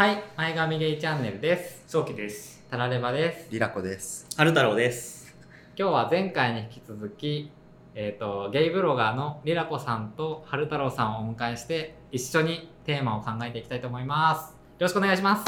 [0.00, 1.84] はい、前髪ゲイチャンネルです。
[1.86, 2.64] 早期です。
[2.70, 3.52] タラレバです。
[3.52, 4.26] リラコです。
[4.34, 5.36] 春太郎です。
[5.76, 7.52] 今日は前回に引き続き、
[7.94, 14.52] えっ、と、ゲイブロガーのリラコさんと春太郎さんをお迎えして、一緒にテーマを考えていきたいと思います。
[14.52, 15.44] よろしくお願いします。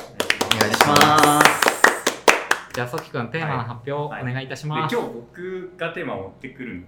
[0.54, 1.72] お願いしまます。
[2.74, 4.94] じゃあ、ソキくん、テーマの発表をおはい願いいたしでます。
[4.94, 6.84] 今日僕がテーマを持ってくる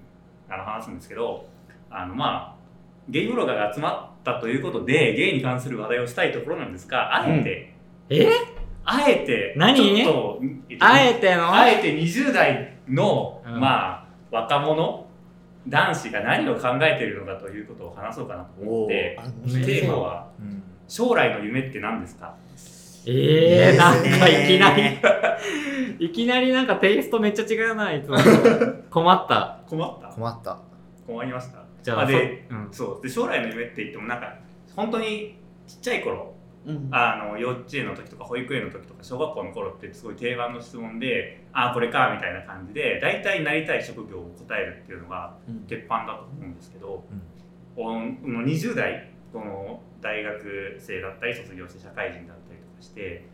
[0.51, 1.47] あの話すんですけど、
[1.89, 2.65] あのまあ
[3.09, 7.75] ゲイブロガーが集まったということでゲイに関する話題をしたいところなんですが、あえて、
[8.09, 8.29] え？
[8.87, 9.77] あえて何？
[9.77, 11.53] ちょっとえっとあえての？
[11.55, 13.61] あえて20代の、うん。
[13.61, 15.07] まあ若者
[15.69, 20.63] 男子が何を考えているのかということを話そうかなと思ってテーマはうん。
[20.89, 22.35] 将来の夢って何ですか？
[23.07, 25.03] えー、なんかいきなり、ね
[25.99, 28.09] いきなりなんかテイストめっちゃ違うな、いつ。
[28.11, 28.17] も。
[28.91, 29.61] 困った。
[29.69, 30.09] 困った？
[30.09, 30.59] 困った。
[31.07, 31.64] 困りました？
[31.85, 33.03] じゃあ、あでそうん、そう。
[33.03, 34.39] で将来の夢って言ってもなんか
[34.75, 36.35] 本当にちっちゃい頃
[36.67, 36.89] うん。
[36.91, 45.61] あの幼稚園の時とか保育園の時とか小学校の頃ってすごい定番の質問でああこれかみたいな感じで大体なりたい職業を答えるっていうのがうん。
[45.67, 47.05] 鉄板だと思うんですけど、
[47.77, 53.27] この20代この大学生だったり卒業して社会人だったりとかして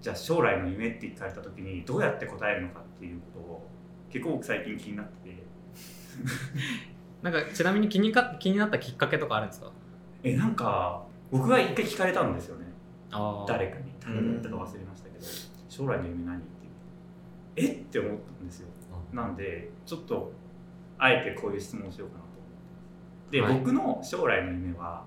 [0.00, 3.68] じゃあ将来の夢って聞かれた時にどうやって答えるのかっていうことを
[4.10, 5.42] 結構僕最近気になってて
[7.22, 9.70] なんか、ちなみに気にか気になったきっかけとかあるんですか？
[10.22, 12.66] えなんか僕は一回聞かれたんですよね。
[13.46, 13.84] 誰かに。
[14.00, 15.24] 誰だったか忘れましたけど
[15.68, 16.38] 将来の夢何？
[16.38, 16.40] っ
[17.54, 17.72] ていうえ？
[17.72, 18.68] って思ったんですよ。
[19.12, 20.32] なんでちょっと
[20.98, 22.36] あえてこういう質問をしようかなと思
[23.26, 23.36] って。
[23.38, 23.54] で、はい。
[23.58, 25.04] 僕の将来の夢は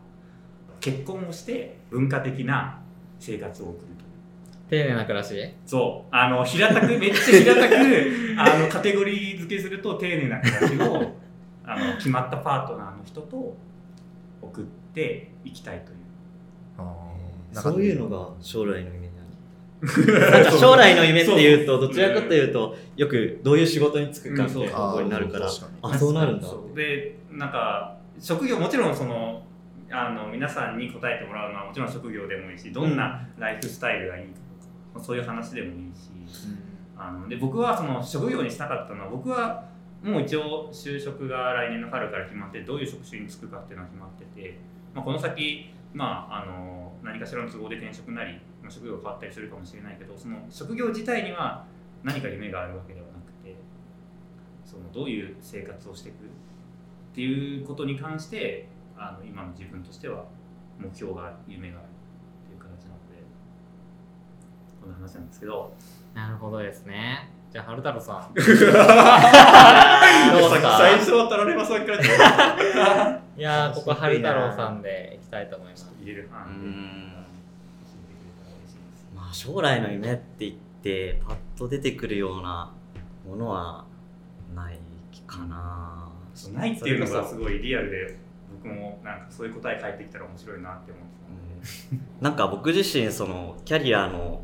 [0.80, 2.80] 結婚をして文化的な
[3.20, 4.84] 生活を送るという。
[4.84, 5.54] 丁寧な暮らし？
[5.66, 6.16] そう。
[6.16, 7.76] あの平たくめっちゃ平たく
[8.38, 11.16] あのカテゴリー付けすると丁寧な暮らしを
[11.66, 13.56] あの決まったパートナーの人と
[14.42, 15.98] 送っていきたいという。
[16.78, 17.14] あ
[17.54, 19.14] そういうのが将来の夢な
[20.24, 25.46] のなんか将来の夢っていうとどちらかというとよくどういう仕事に就くかみたいな方向になるから。
[25.46, 25.94] あー確かに。
[25.94, 26.48] あそうなるんだ。
[26.48, 26.76] そう。
[26.76, 29.44] でなんか職業もちろんその
[29.92, 34.40] あの皆さんに答えてもらうのはもちろん職業でもいいしどんなライフスタイルがいいか
[34.94, 36.10] とかそういう話でもいいし。
[36.96, 39.66] あので僕はその職業にしたかったのは僕は
[40.04, 44.60] もう一応就職が来年の春から決まってどういう職種に就くかっていうのは決まってて、
[44.94, 48.38] まあ、この先、まあ、あの何かしらの都合で転職なり、
[48.70, 51.66] 職業が変わったりするかもしれないけどその職業自体には
[52.04, 53.56] 何か夢があるわけではなくて
[54.66, 60.26] そのどういう生活をしていくっていうことに関してあの今の自分としては
[60.80, 63.24] 目標がある夢があるっていう形なので
[64.82, 65.74] こんな話なんですけど
[66.14, 67.30] なるほどですね。
[67.54, 68.34] じゃあ、春太郎さん。
[68.36, 68.62] どうです
[70.62, 70.78] か？
[70.80, 71.92] 最初はタラレバさんか？
[71.94, 72.00] ら
[73.38, 75.92] いやー、ここ春太郎さんでいきたいと思います。
[76.02, 76.74] 入れる範囲でうん。
[76.74, 82.72] 教えてくれたら嬉しいですまあ将来の夢って言ってパッと出てくるような
[83.28, 83.86] ものは
[84.56, 84.80] ない
[85.28, 86.10] かな、
[86.54, 88.18] ないっていうのがすごいリアルで
[88.64, 91.18] 僕もなんかそういう答え返ってきたら面白いなって思って
[91.92, 94.42] たので、 なんか僕自身そのキャリアの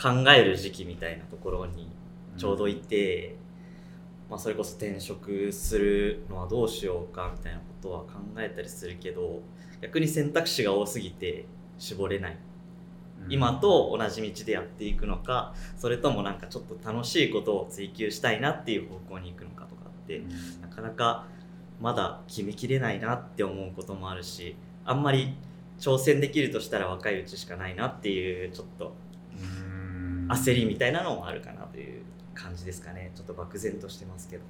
[0.00, 1.90] 考える時期みたいなところに
[2.36, 3.36] ちょうどいて、
[4.28, 8.08] まあ、それこそ転職するのはどうしようかみたいなことは考
[8.38, 9.42] えたりするけど
[9.80, 11.44] 逆に選択肢が多すぎて
[11.78, 12.36] 絞れない。
[13.24, 13.32] うん。
[13.32, 20.60] 今と同じ道でやっていくのかそれともなんかちょっと楽しいことを追求したいなっていう方向に行くのかとかってうん。
[20.62, 21.26] なかなか
[21.80, 25.34] まだ決めきれないなって思うこともあるしあんまり
[25.78, 28.94] 挑戦できるとしたら若いうちしかないなっていうちょっと
[29.32, 30.28] うん。
[30.30, 32.02] 焦りみたいなのもあるかなという
[32.34, 33.10] 感じですかね。
[33.14, 34.42] ちょっと漠然としてますけど。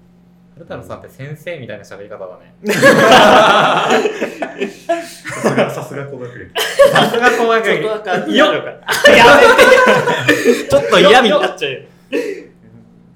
[0.55, 2.55] 春太郎さんって先生みたいな喋り方だね。
[2.65, 3.91] さ
[5.51, 6.51] すがさすが高学歴。
[6.93, 7.85] さすが高学歴。
[7.87, 10.35] は感じなのかやめ
[10.65, 10.69] て。
[10.69, 11.81] ちょっと嫌味になっちゃうよ。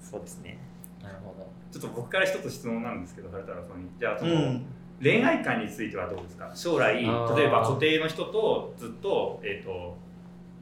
[0.02, 0.58] そうですね。
[1.02, 1.46] なるほど。
[1.72, 3.90] ちょっと僕から一つ質問なんですけど春太郎さんに。
[3.98, 4.66] じゃあその、うん。
[5.00, 6.50] 恋愛観についてはどうですか？
[6.56, 7.06] 将来例え
[7.48, 9.96] ば固定の人とずっと,、えーと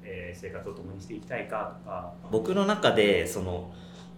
[0.04, 2.12] えー生活を共にしていきたいかとか。
[2.31, 3.72] 僕の中でその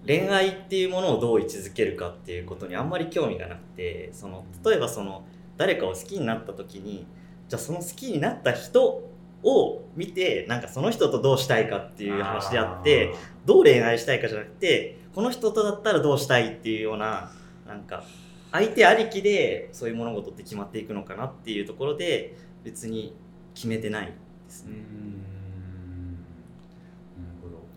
[0.09, 5.23] 恋愛っていうものをどう位置づけるかっていうことにあんまり興味がなくてその例えばその
[5.59, 7.07] 誰かを好きになった時に
[7.47, 9.07] じゃあその好きになった人
[9.43, 13.15] を見てなんかその人とどうしたいかっていう話であって
[13.45, 17.31] どう恋愛したいかじゃなくてこの人とだったらどうしたいっていうような
[17.67, 18.03] なんか
[18.51, 22.35] 相手ありきでそういう物事って決まっていくのかなっていうところで
[22.65, 23.15] 別に
[23.55, 24.13] 決めてないで
[24.49, 24.77] すね。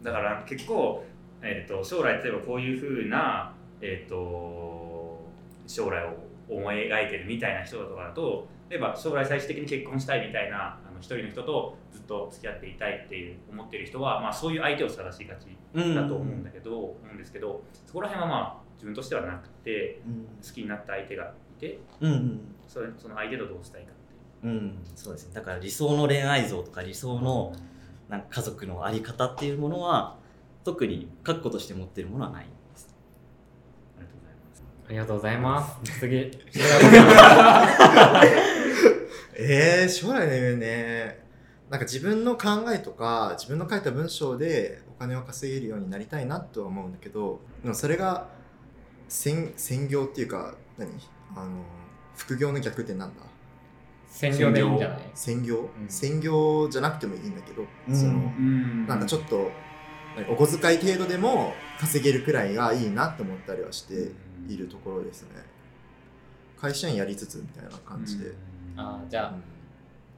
[0.02, 1.04] だから結構、
[1.42, 5.20] えー、と将来例えばこういうふうな、えー、と
[5.68, 6.10] 将来を
[6.50, 15.48] 思い描いてるみたいな人とかだと例えば将来最終的に結婚したいみたいなあの一人の人とずっと付き合っていたいっていう思ってる人は、まあ、そういう相手を探しがち
[15.96, 20.26] だと思うんだけど、思うんですけどそこら辺はまあ自分としてはなくてうん。
[20.44, 22.40] 好きになった相手がいてうんうん。
[22.68, 24.54] それその相手とどうしたいかっていう。
[24.54, 24.78] うん。
[24.96, 25.36] そうですね。
[25.36, 27.54] だから理想の恋愛像とか理想の
[28.10, 30.18] なんか家族のあり方っていうものは
[30.64, 32.96] 特に確固として持ってるものはないです
[33.98, 34.90] ありがとうございます。
[34.90, 36.00] ありがとうございます。
[36.00, 36.18] 次。
[39.38, 41.22] えー、将来の夢ね。
[41.70, 48.28] なんか自分の考えとか、自分の書いた文章でお金を稼げるようになりたいなとは思うんだけど、でもそれが
[49.08, 50.90] 専専業っていうか、何？
[51.36, 51.64] あの、
[52.18, 53.22] 副業の逆ってなんだ？
[54.08, 55.10] 専業でいいんじゃない？
[55.16, 59.50] 専業、ん専業じゃなくてもいいんだけど、うんその、うんなんかちょっと、何
[60.30, 64.12] お小遣い程度でも稼げるくらいがいいなと思ったりはして
[64.48, 65.30] いるところですね。
[66.60, 68.34] 会社員やりつつみたいな感じで。
[68.76, 69.44] あーじゃあ、うん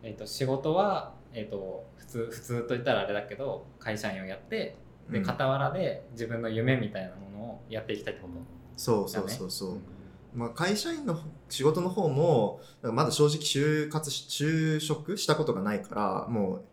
[0.05, 4.75] えっと仕事は、えっと普通普通と言ったらあれだけど会社員をやって
[5.09, 8.33] でうん傍らで自分の夢みたいなものをやっていきたいってこと
[8.75, 9.77] そうそうそうそう。
[10.35, 16.61] まあ、会社員の仕事の方もまだ正直就活し就職したことがないからもう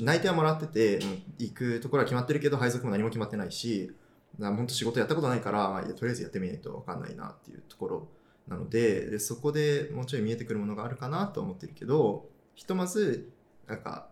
[0.00, 3.92] 内定はもらっててうん行くところは決まってるけど配属も何も決まってないし
[4.38, 8.08] 本当仕事やったことないから、まあいとりあえずやってみないと分かんないなっていうところ
[8.46, 13.30] なのででそこでもうちょい見えてくるものがあるかなと思ってるけどひとまず
[13.66, 14.08] なんか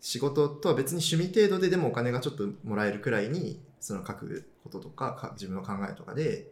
[0.00, 6.50] 仕事とは別に趣味程度ででもお金がちょっともらえるくらいにその書くこととかか自分の考えとかで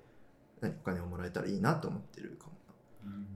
[0.61, 2.53] 何お金をもらえたらいいなと思ってるかも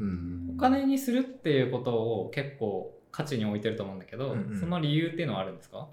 [0.00, 0.54] うん。
[0.56, 4.58] お金にするっていうことを結構価値に置いてると思うんだけど、うんうん。
[4.58, 5.86] その理由っていうのはあるんですか？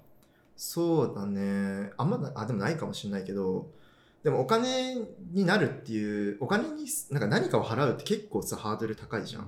[0.56, 1.92] そうだね。
[1.96, 3.68] あんまなあでもないかもしれないけど
[4.24, 4.96] でもお金
[5.32, 9.42] になるっていうお金になんか何かを払うって結構さハードル高いじゃん、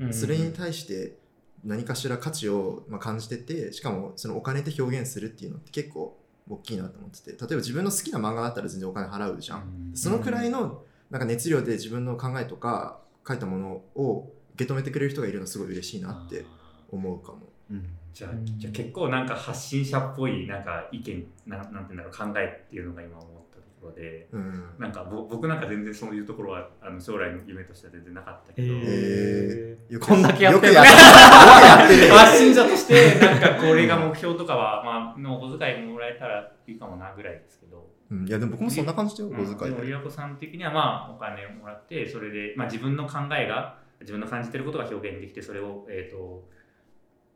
[0.00, 1.18] うんそれに対して
[1.62, 6.18] 何かしら価値をまあ感じててしかもそのお金で表現するっていうのって結構
[6.48, 7.30] 大きいなと思ってて。
[7.32, 12.98] 例えば自分の好きな漫画だったら全然お金払うじゃん、そのくらいのなんか熱量で自分の考えとか
[13.28, 16.44] 書いたものを受け止めてくれる人がいるのはすごい嬉しいなって
[16.90, 17.48] 思うかも。
[17.70, 17.96] うん。
[18.12, 29.98] じゃあじゃあ結構なんか発信者っぽいなんか意見ななんていうんだろう考えっていうのが今思ったところでうん、なんかぼ僕なんか全然そういうところはあの将来の夢としては全然なかったけど、えー。
[29.98, 30.74] こんだけやってる。
[30.74, 32.12] よくやってる。
[32.12, 39.36] 発信者としてなんかこれが目標とかは、まあ、のお小遣いもらえたらいいかもなぐらいですけど、うん、いやでも僕もそんな感じだよ、うん。
[39.46, 39.76] 小遣いで。
[39.76, 46.48] でもりわこさん的にはまあお金をもらってそれで、まあ、自分の考えが自分の感じてることが表現できてそれを、えーと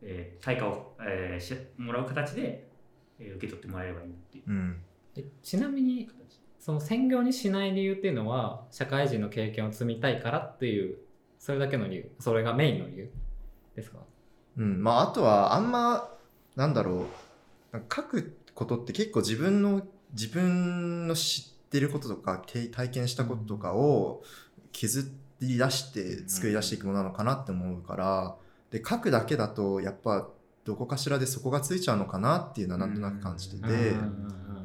[0.04, 2.68] えー対価を、えーしもらう形で、
[3.18, 4.44] えー受け取ってもらえればいいっていう。
[4.46, 4.76] うん、
[5.14, 6.08] でちなみに
[6.60, 10.98] その専業にしない理由っていうのは社会人の経験を積みたいからっていう
[11.38, 13.10] それだけの理由それがメインの理由
[13.76, 13.98] ですか？
[14.56, 16.08] うん、まああとはあんま
[16.56, 17.06] なんだろ
[17.72, 17.78] う。
[17.92, 24.22] 書くことって結構自分の自分の知ってることとかて体験したこととかを
[24.70, 25.10] 削
[25.40, 28.36] り出して作り出していくものなのかなって思うから
[28.74, 30.28] で書くだけだとやっぱ
[30.64, 33.94] どこかしらでそこがついちゃうのかなっていうのはなんとなく感じてて。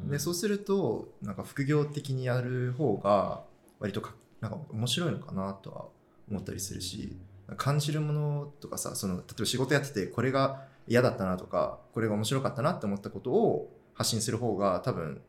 [0.08, 3.44] でそうするとなんか副業的にやる方が
[3.78, 5.84] 割とかなんか面白いのかなとは
[6.28, 7.16] 思ったりするし
[7.56, 15.20] 感じるものとかさその例えば仕事やっててこれが嫌だったなとかこれが面白かったなって思ったことを発信する方が多分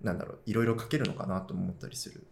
[0.00, 2.24] なんだろういろいろ書けるのかなと思ったりする。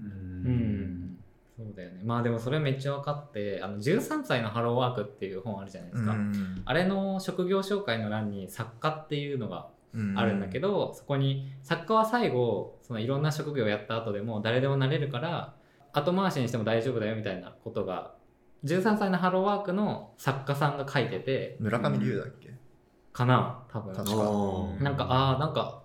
[0.00, 1.21] ううん
[1.56, 2.00] そうだよね。
[2.04, 6.62] まあでもそれめっちゃ分かってあの13歳のハローワークっていう本あるじゃないですか、うん。
[6.64, 9.68] あれの職業紹介の欄に作家っていうのが
[10.16, 15.54] あるんだけど、そこに作家は最後そのいろんな職業をやった後でも誰でもなれるから
[15.92, 18.14] 後回しにしても大丈夫だよみたいなことが
[18.64, 22.54] 13歳のハローワークの作家さんが書いてて村上龍だっけ、
[23.12, 23.94] かな多分。
[23.94, 24.84] 確か。
[24.84, 25.82] なんかああなんか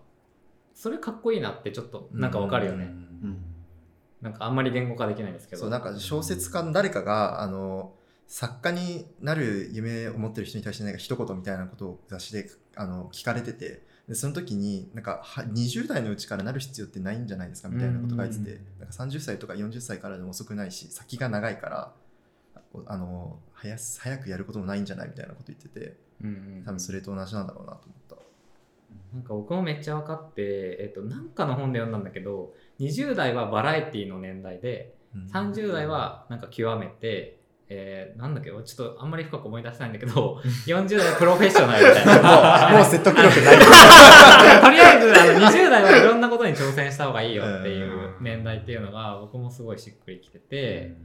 [0.74, 3.44] それかっこいいなってちょっとなんかわかるよね、うん
[4.22, 5.62] なんかあんまり言語化できないんですけど。
[5.62, 7.94] そうなんか小説家の誰かがあの
[8.28, 18.48] 作家になる夢を持ってる人に対してなんか一言みたいなことを雑誌であの聞かれててでその時になんかは20代のうちからなる必要ってないんじゃないですかみたいなこと書いてて、うん
[18.80, 21.92] なんか30歳とか40歳からでも遅くないし先が長いから
[22.86, 26.32] あの早す早くやることもないんじゃないみたいなこと言っててうんう
[26.62, 28.07] ん多分それと同じなんだろうなと思った。
[29.14, 35.26] なんか僕もめっちゃ分かって、えっと、なんかの本で読んだんだけど20代はバラエティの年代でうん。
[35.26, 38.64] 30代はなんか極めて、えーなんだっけちょっ
[38.96, 43.58] とあんまり深く思い出せないんだけど40代はプロフェッショナルみたいな もう説得力ない。
[44.62, 50.96] とりあえずあの20代はいろんなことに挑戦した方がいいよっていう年代っていうのが僕もすごいしっくりきてて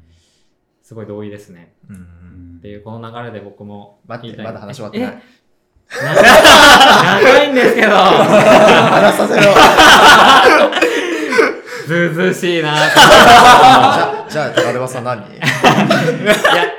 [0.83, 1.75] すごい同意ですね。
[1.89, 1.97] うん。
[1.97, 5.13] うんっていうこの流れで僕もまだ話終わってない。
[5.17, 5.42] え
[6.01, 7.97] 長いんですけど。
[7.97, 9.43] 話させろ。
[11.87, 15.43] ずずしいなじゃじゃあ高田さん何いや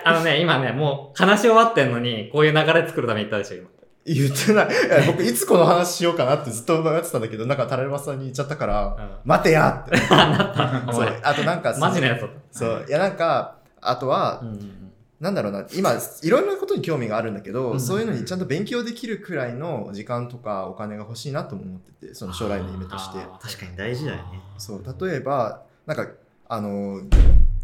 [0.06, 3.70] あのね今ねもう話し終わってんのにこういう流れ作るために言ったでしょ今
[4.06, 4.66] 言ってない
[5.04, 14.93] い僕いつこの話しようかなってずっと迷ってたんだけどなんかタラレバさんに言っちゃったから、うん待てやってお前そうあとなんかマジなやつそういやなんかあとは、うん
[15.24, 17.80] なんだろうな、今、いろんなことに興味があるんだけど、うん。
[17.80, 23.20] そういうのにちゃんと勉強できるくらいの時間とかお金が欲しいなとも思ってて、その将来の夢として。
[23.42, 24.24] 確かに大事だよね。
[24.58, 26.10] そう、例えば、なんか、
[26.50, 27.00] あの、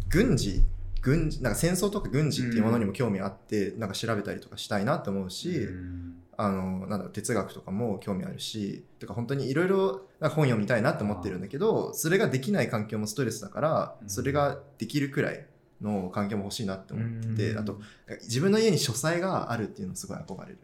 [0.08, 0.62] 軍事、
[1.02, 6.14] 軍事、なんか戦争とか軍事っていうものにも興味あって、なんか調べたりとかしたいなと思うし、うん。
[6.38, 14.08] あの、なんだろう、哲学とかも興味あるし、とか本当にいろいろ本読みたいなって思ってるんだけど、それができない環境もストレスだから、うん。
[14.08, 15.46] それができるくらい
[15.80, 17.80] の環境も欲しいなって思ってあと、
[18.22, 20.58] 自分の家に書斎があるっていうのすごい憧れる。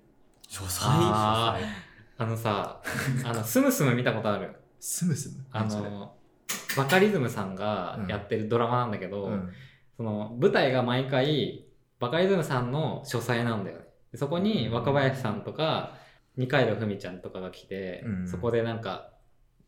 [0.49, 0.87] 書斎？
[2.19, 2.81] あのさ
[3.25, 4.55] あのスムスム見たことある？
[4.81, 5.45] スムスム？
[5.53, 6.15] あの
[6.77, 9.51] バカリズムさんがやってるドラマなんだけど、うん。
[9.97, 11.65] その舞台が毎回
[11.99, 13.85] バカリズムさんの書斎なんだよね。
[14.13, 15.95] でそこに若林さんとか
[16.37, 18.29] 二階堂ふみちゃんとかが来て、うん。
[18.29, 19.11] そこでなんか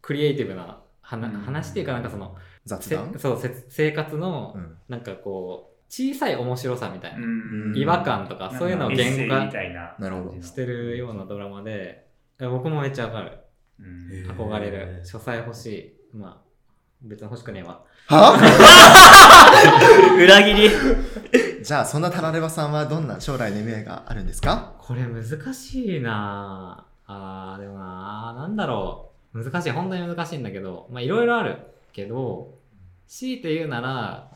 [0.01, 1.41] クリエイティブな話,、うん。
[1.41, 3.15] 話っていうかなんかそのせ雑談？
[3.19, 4.77] そうせ生活のうん。
[4.89, 7.73] なんかこう小さい面白さみたいな、うん。
[7.77, 10.31] 違和感とかそういうのを言語化たいななるほど。
[10.31, 12.07] 感じのしてるようなドラマで
[12.39, 13.33] 僕もめっちゃわかる。
[13.81, 15.01] 憧れる。
[15.05, 16.17] 書斎欲しい。
[16.17, 16.49] まあ
[17.03, 17.81] 別に欲しくねえわ。
[18.09, 18.37] は？
[20.19, 20.71] 裏切り。
[21.65, 24.75] じゃあ、そんなタラレバさんはどんな将来の夢があるんですか？
[24.79, 26.85] これ難しいな。
[27.07, 29.43] あーでもなーなんだろう。
[29.45, 29.71] 難しい。
[29.71, 30.87] 本当に難しいんだけど。
[30.91, 31.57] まあいろいろある
[31.93, 32.55] けど
[33.09, 34.31] 強いて言うなら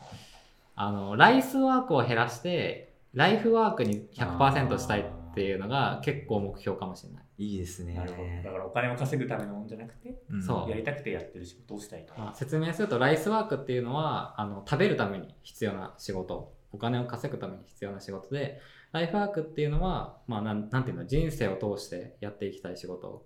[0.75, 7.23] あのライスワークを減らしてライフワークに100%したいっていうのが結構目標かもしれない。
[7.37, 7.95] いいですね。
[7.95, 8.27] なるほど。
[8.43, 10.43] だからお金を稼ぐためのもんじゃなくてうん。
[10.43, 10.69] そう。
[10.69, 12.13] やりたくてやってる仕事をしたいと。
[12.17, 16.53] まあ、説明するとライスワークっていうのはあの食べるために必要な仕事。
[16.71, 18.59] お金を稼ぐために必要な仕事で
[18.91, 23.25] ライフワークっていうのは、まあ、なんなんていうの人生を通してやっていきたい仕事。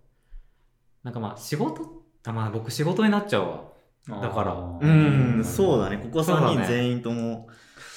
[1.04, 3.77] なんかまあ仕事あまあ僕仕事になっちゃうわ
[4.10, 4.54] だから。
[4.54, 4.92] う
[5.40, 5.98] んそうだね。
[5.98, 6.56] ここ3そうだね。
[6.64, 7.48] 人全員とも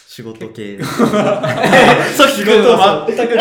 [0.08, 0.78] 仕事系。
[0.82, 2.76] そう仕事
[3.06, 3.34] 全く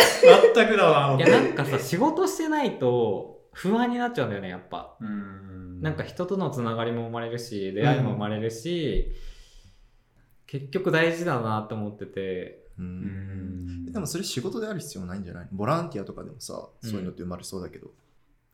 [0.54, 4.96] 全くだないやなんかさ仕事してないと不安になっちゃうんだよねやっぱ。
[5.00, 5.82] うん。
[5.82, 9.12] なんか人とのつながりも生まれるし出会いも生まれるし、
[10.46, 12.68] 結局大事だなって思ってて。
[12.78, 13.88] ううん。
[13.88, 15.48] んでもそれ仕事である必要ないんじゃない？
[15.52, 17.88] ボランティアとかでもさ、そういうのって生まれそうだけど。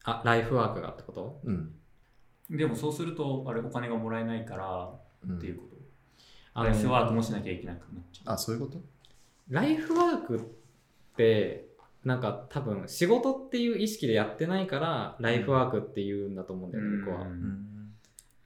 [0.05, 1.41] あライフワークがってこと？
[1.43, 1.72] うん。
[2.50, 4.90] でもそうするとあれお金がもらえないから
[5.28, 5.38] うん。
[5.38, 5.75] っていうこと。
[6.54, 8.34] あライスワークもしなきゃいけなくなっちゃう。
[8.34, 8.80] あ、そういうこと？
[9.50, 10.42] ライフワークっ
[11.18, 11.68] て
[12.04, 17.22] なんか多分仕事っていう意識でやってないからライフワークっていうんだと思うんだよね、僕は。
[17.24, 17.92] うん。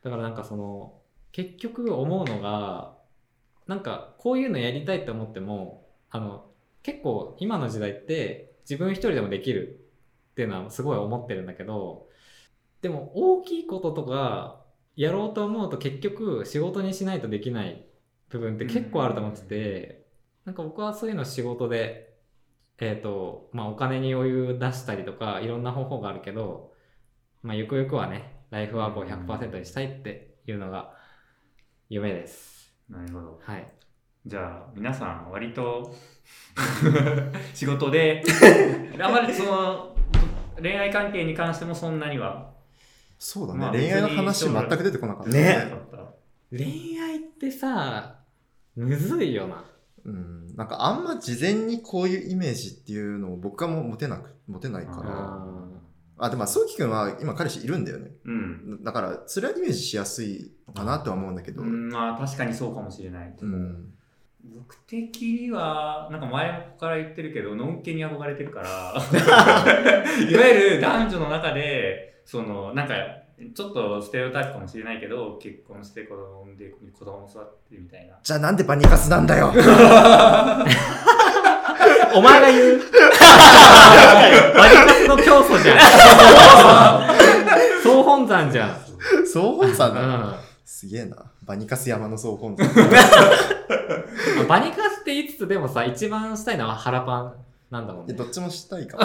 [0.02, 0.94] だからなんかその
[1.32, 2.94] 結局思うのが
[3.68, 6.46] なんかこういうのやりたいって思ってもあの
[6.82, 9.82] 結構今の時代って自分一人でもできる
[10.32, 12.08] っていうのはすごい思ってるんだけど
[12.82, 14.64] でも大きいこととか
[14.96, 17.86] やろうと思うと結局仕事にしないとできない
[18.30, 20.06] 部分って結構あると思ってて、
[20.46, 22.10] なんか僕はそういうの仕事で
[22.82, 26.74] えっ、とまあお金に余裕出したりとかいろんな方法があるけど
[27.44, 30.94] まあゆくゆくはねライフワークを100%にしたいっていうのが
[31.90, 32.74] 夢です。
[32.90, 33.40] なるほど。
[33.44, 33.68] はい。
[34.26, 35.94] じゃあ皆さん割と
[37.54, 38.24] 仕事で
[39.00, 39.96] あまりその
[40.62, 42.54] 恋愛関係に関してもそんなには
[43.20, 45.72] そうだね、まあ恋愛の話全く出てこなかったね
[46.52, 48.16] 恋愛ってさ
[48.76, 49.64] むずいよな
[50.06, 50.56] うん。
[50.56, 55.10] なんかあんま事前にこういうイメージっていうのを僕はもう持てなく、持てないから。
[55.12, 58.12] ああ、でも、そうきくんは今彼氏いるんだよね。
[58.26, 61.62] うんだから、それはイメージしやすいのかなとは思うんだけど。
[61.62, 61.90] ううん。
[61.90, 63.94] んまあ確かにそうかもしれない、うん。
[64.56, 68.94] 僕的にはなんか前から言ってるけどのんけに憧れてるから
[70.32, 72.94] いわゆる男女の中でそのなんか
[73.56, 78.20] ちょっとステレオタイプかもしれないけど結婚して子供産んで子供育ってるみたいな。
[78.22, 79.48] じゃあなんでバニカスなんだよ。
[82.14, 82.82] お前が言う。
[84.56, 85.80] バリカスの教祖じゃん。
[87.82, 88.78] 総本山じゃん、
[89.26, 90.02] 総本山だ。
[90.02, 90.36] うん。
[90.64, 91.18] すげえな。
[91.46, 92.70] バニカス山の総本山。
[94.48, 97.34] バニカスって言いつつでもさ一番したいのは腹パン
[97.72, 98.14] なんだもんね。
[98.14, 99.00] でどっちもしたいか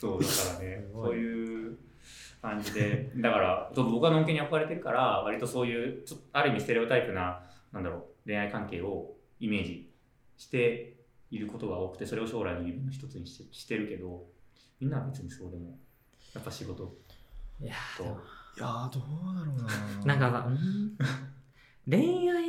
[0.00, 0.86] そうだからね。
[0.92, 1.39] そういう
[2.42, 3.12] 感じで。
[3.16, 7.42] だから僕はのんけに憧れてるから割とそういうちょっとある意味ステレオタイプな
[7.72, 9.90] なんだろう恋愛関係をイメージ
[10.36, 10.96] して
[11.30, 14.26] いることが多くてそれを将来の夢の一つにしてしてるけど
[14.80, 15.78] みんなは別にそうでも
[16.34, 16.96] やっぱ仕事
[17.60, 18.04] いやと。
[18.56, 19.02] いやーどう
[19.34, 19.52] だろ
[20.02, 20.96] うな んかさ、うん。
[21.88, 22.44] 恋愛、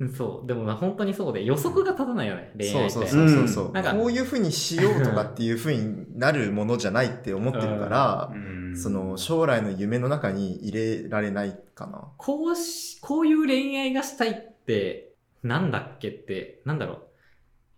[0.00, 2.90] うんそう、でもな本当にそうで、予測が立たないよね、恋愛って。
[2.90, 3.72] そうそうそうそうそう、ん。
[3.72, 14.34] なんかこういうふうにしようとかっていうふうになるものじゃないって思ってるから、うんその将来の夢の中に入れられないかなこうし、こういう恋愛がしたいっ
[14.66, 15.12] て、
[15.42, 17.02] なんだっけって、なんだろ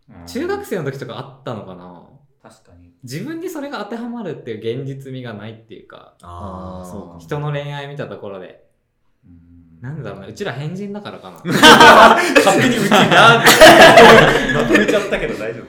[0.08, 0.28] う。
[0.28, 2.04] 中学生の時とかあったのかな
[2.40, 7.18] 確かに自分にそれが当てはまるっていう現実味がないっていうか、ああ、そうか。
[7.18, 8.64] 人の恋愛見たところで。
[9.24, 9.46] うん
[9.80, 11.36] なんだろうね、うちら変人だからかな。
[11.44, 13.50] 勝手にうちなって
[14.54, 15.66] まとめちゃったけど大丈夫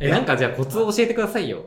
[0.00, 1.64] え、なんかじゃあコツを教えてくださいよ。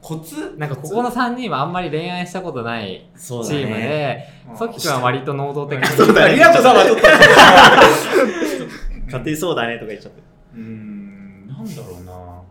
[0.00, 0.54] コツ？
[0.56, 5.86] なんかここの3人はあんまり恋愛したことないそうチームで、ソキ君は割と能動的に。
[5.96, 6.36] そうだね。
[6.36, 7.02] リアコさんはちょっと。
[9.06, 10.22] 勝手にそうだねとか言っちゃって。
[10.54, 12.42] うーんなんだろうな。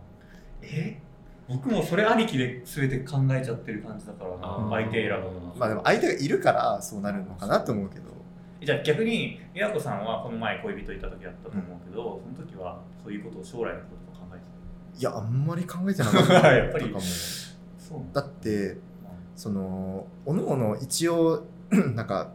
[0.62, 1.00] え？
[1.48, 4.30] 僕もそれありきで全て考えちゃってる感じだから
[4.70, 5.56] 相手選ぶの。
[5.56, 8.08] まあでも相手がいるからそうなるのかなと思うけど。
[8.62, 13.97] じゃあ逆にリアコさんはこの前恋人いた時だったと思うけど、その時はそういうことを将来のこと
[14.98, 16.34] いやあんまり考えてなかった。
[16.54, 16.92] やっぱり。
[16.92, 18.06] かも。
[18.14, 18.22] だ。
[18.22, 18.78] って
[19.36, 21.46] そのおのおの一応
[21.96, 22.32] なんか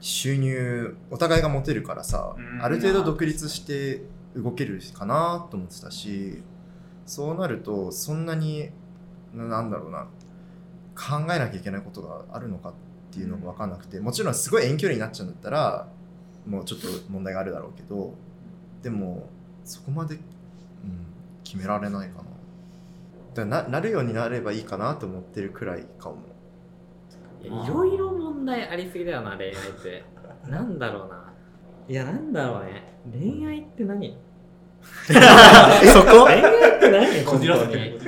[0.00, 2.62] 収入お互いが持てるからさ、うん。
[2.62, 4.02] ある程度独立して
[4.34, 6.42] 動けるかなと思ってたし
[7.06, 8.70] そうなるとそんなに
[9.34, 10.06] ななんだろうな
[10.94, 12.72] 考えなきゃいけないことがあるのかっ
[13.12, 15.88] ていうのが分かんなくてもちろんすごい遠距離になっちゃうんだったら
[16.46, 18.14] もうちょっと問題があるだろうけど
[18.82, 19.28] でも
[19.64, 20.20] そこまで、うん、
[21.48, 23.44] 決められないかな。
[23.46, 26.16] ななるようになればいいかなと思ってるくらいかも。
[27.42, 30.04] いやいろいろ問題ありすぎだよな、恋愛って。
[30.46, 31.32] なんだろうな。
[31.88, 32.92] いや、なんだろうね。
[33.10, 34.18] 恋愛って何？
[34.82, 36.24] そこ？
[36.28, 37.24] 恋愛って何？
[37.24, 38.00] こじらせて本る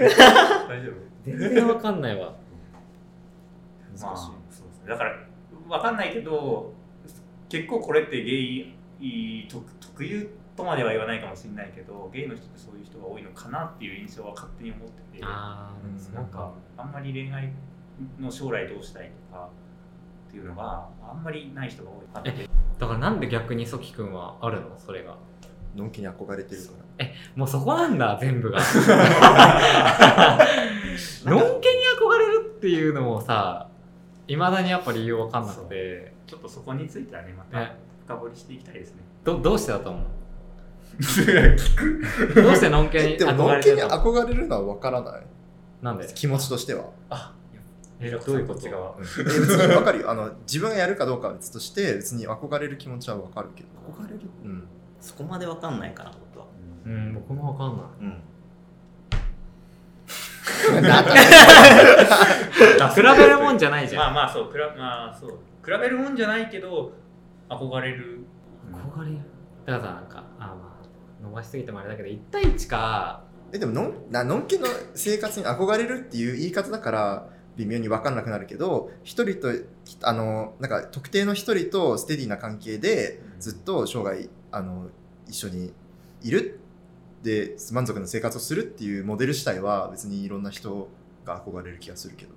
[0.69, 2.35] 大丈夫全然わかんないわ。
[4.03, 5.15] まあそうですねだから
[5.69, 6.73] 分かんないけど
[7.49, 8.33] 結構これってゲ
[9.01, 15.25] イ特特有とまでは言わないかもしれないけどゲイの人ってそういう人が多いのかなっていう印象は勝手に思ってて。
[15.25, 17.53] あうんなんかあんまり恋愛
[18.19, 19.49] の将来どうしたいとか
[20.29, 21.97] っていうのがあんまりない人が多い。
[22.25, 22.47] え
[22.79, 24.79] だからなんで逆にソキ君はあるの？
[24.79, 25.17] それが。
[25.77, 27.07] のんきに憧れてるから。
[27.37, 28.59] もうそこなんだ、 全部が。
[31.25, 33.69] のんけに憧れるっていうのもさ、
[34.27, 39.03] いまだにやっぱ理由わかんなくて、ちょっとそこについてはねまたね深掘りしていきたいですね。
[39.25, 40.03] どどうしてだと思う？
[41.01, 42.43] 聞く？
[42.43, 43.51] どうしてのんけに でも、の？
[43.51, 45.23] 憧んけにれてるの憧れるのは分からない。
[45.83, 46.07] なんで？
[46.15, 46.85] 気持ちとしては。
[47.09, 47.35] あ
[48.01, 48.95] えどういうこっち側？
[48.99, 50.31] え別に分かるよあの。
[50.47, 53.69] 自分がやるかどうかは別として、別に憧れる気持ちは分かるけど。
[53.93, 54.21] 憧れる？
[54.45, 54.65] うん。
[55.01, 56.47] そこまでわかんないかな、僕は。
[56.87, 57.87] うん、僕もわかんない。
[58.01, 58.23] うん。
[60.83, 61.15] なんか
[62.95, 64.15] 比べるもんじゃないじゃん。
[64.15, 65.31] まあまあそうくらまあそう
[65.65, 66.93] 比べるもんじゃないけど
[67.49, 68.21] 憧れる
[68.73, 69.19] 憧れる
[69.67, 70.70] だからさ、なんか、あまあ、
[71.23, 79.49] 伸ばしすぎてもあれだけど、1対1か、えでものんなのんけの生活に憧れるっていう言い方だから微妙に分かんなくなるけど一人と
[80.03, 84.89] あのなんか特定の一人とステディな関係でずっと生涯あの
[85.27, 85.73] 一緒に
[86.23, 86.61] いる
[87.23, 90.89] で満足な生活をするっていうモデル自体は別にいろんな人
[91.25, 92.33] が憧れる気がするけど。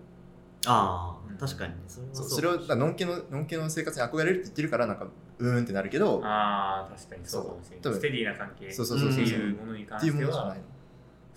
[0.65, 1.73] ああ、確かに。
[1.73, 1.79] ね。
[1.87, 5.07] それはそうそれをのんけののんけの生活に憧れるって言ってるからなんか
[5.39, 7.91] うーんってなるけどああ確かにそうかもしれそう。
[7.91, 8.71] ないステディな関係。
[8.71, 9.23] そうそうそうそう。
[9.23, 10.31] っていうものに関っていうしては。
[10.31, 10.63] ものじゃないの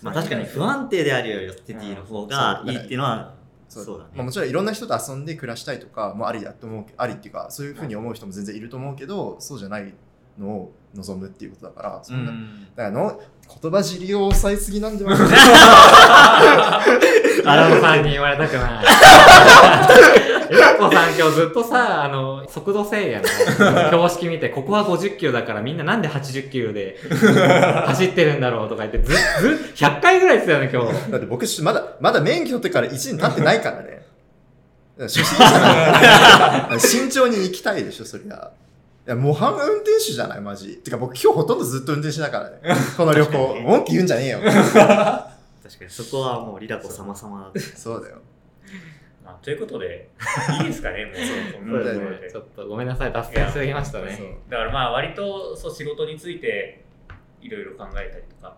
[0.02, 3.34] まあ確かに不安定であるよりはステディの方がいいっていうのは、
[3.68, 3.84] そう。
[3.84, 4.10] そうだね。
[4.14, 9.94] まあ、もちろんいろんな人と遊んで暮らしたいとかもありだと思うありっていうかそういうふうに思う人も全然いると思うけどそうじゃない
[10.38, 12.42] のを望むっていうことだからそんな、だか
[12.76, 13.20] らの
[13.62, 15.24] 言葉尻を抑えすぎなんじゃないか
[17.46, 18.84] アラモさんに言われたくない。
[20.76, 23.28] ゆかこさん今日ずっとさ、あの、速度制限の。
[23.86, 26.98] 標識見て、ここは50キロだからみんななんで80キロで
[27.86, 29.16] 走ってるんだろうとか言って、ず、ず、
[29.74, 31.10] 100回ぐらい言ってたよね、今日。
[31.10, 34.04] だって僕まだまだ免許取ってから1年経ってないからね。
[34.98, 38.50] 初心者なんだ慎重に行きたいでしょそりゃ。
[39.06, 40.76] いや模範運転手じゃないマジ。
[40.78, 42.56] てか僕今日ほとんどずっと運転しながらね。
[42.96, 44.40] この旅行文句言うんじゃねえよ。
[45.66, 48.18] 確かにそこはもうリラコ様々だそうだよ
[49.26, 50.08] まあ、ということで
[50.60, 51.14] いいですかねもう。
[51.16, 51.84] そところ
[52.20, 54.38] でちょっとごめんなさい、脱線しすぎましたね。
[54.48, 56.84] だからまあ割とそう仕事について
[57.40, 58.56] いろいろ考えたりとか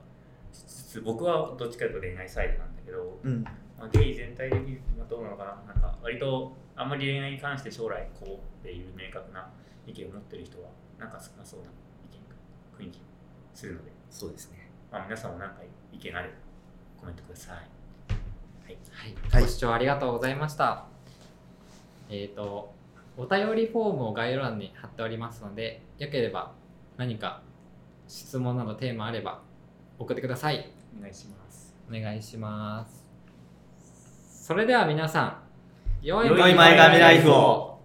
[0.52, 3.42] しつつ僕はどっちかというと恋愛サイドなんだけど、うん。
[3.42, 5.72] まあ、ゲイ全体的にはどうなのかな。
[5.72, 9.50] なんか割とあんまり恋愛に関して将来こうっていう明確な
[9.86, 11.66] 意見を持ってる人はなんか少なそうな
[12.04, 13.00] 意見雰囲気
[13.54, 14.70] するので、そうですね。
[14.90, 16.34] まあ、皆さんも何か意見あれば
[16.98, 17.77] コメントください
[18.68, 18.78] はい、
[19.30, 20.84] はいご視聴ありがとうございました。
[22.10, 22.74] えっ、と、
[23.16, 26.52] お便りフォームを概要欄に貼っておりますので、よければ
[26.98, 27.40] 何か
[28.08, 29.40] 質問などテーマあれば
[29.98, 30.70] 送ってください。
[30.98, 34.46] お願いしますお願いします。
[34.46, 35.38] それでは皆さん、
[36.02, 37.77] 良良い前髪ライフを